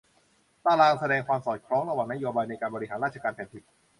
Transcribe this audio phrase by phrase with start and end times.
[0.63, 3.63] ตารางแสดงความสอดคล้องระหว่างนโยบายในการบริหารราชการแผ่นดิน